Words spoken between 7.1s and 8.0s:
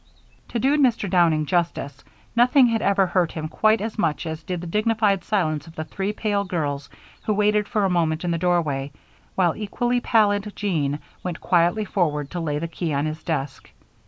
who waited for a